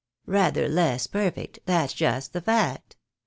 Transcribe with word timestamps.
Rather 0.25 0.67
less 0.67 1.05
perfect, 1.05 1.59
that's 1.67 1.93
just 1.93 2.33
the 2.33 2.41
fact. 2.41 2.95